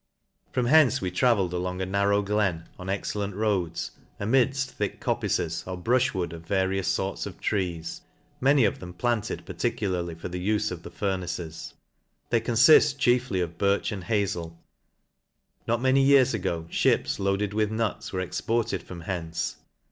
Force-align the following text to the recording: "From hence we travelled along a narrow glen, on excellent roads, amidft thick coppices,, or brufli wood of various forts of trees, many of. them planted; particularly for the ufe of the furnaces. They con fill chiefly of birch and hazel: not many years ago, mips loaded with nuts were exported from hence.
"From 0.53 0.65
hence 0.65 0.99
we 0.99 1.11
travelled 1.11 1.53
along 1.53 1.79
a 1.79 1.85
narrow 1.85 2.23
glen, 2.23 2.67
on 2.79 2.89
excellent 2.89 3.35
roads, 3.35 3.91
amidft 4.19 4.63
thick 4.65 4.99
coppices,, 4.99 5.63
or 5.67 5.77
brufli 5.77 6.15
wood 6.15 6.33
of 6.33 6.43
various 6.43 6.95
forts 6.95 7.27
of 7.27 7.39
trees, 7.39 8.01
many 8.39 8.65
of. 8.65 8.79
them 8.79 8.93
planted; 8.93 9.45
particularly 9.45 10.15
for 10.15 10.27
the 10.27 10.43
ufe 10.49 10.71
of 10.71 10.81
the 10.81 10.89
furnaces. 10.89 11.75
They 12.31 12.41
con 12.41 12.55
fill 12.55 12.79
chiefly 12.97 13.41
of 13.41 13.59
birch 13.59 13.91
and 13.91 14.05
hazel: 14.05 14.57
not 15.67 15.83
many 15.83 16.01
years 16.01 16.33
ago, 16.33 16.65
mips 16.83 17.19
loaded 17.19 17.53
with 17.53 17.69
nuts 17.69 18.11
were 18.11 18.21
exported 18.21 18.81
from 18.81 19.01
hence. 19.01 19.57